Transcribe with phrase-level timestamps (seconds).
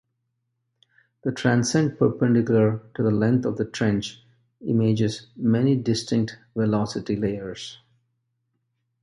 [1.23, 4.19] The transect perpendicular to the length of the trench
[4.61, 7.77] images many distinct velocity layers.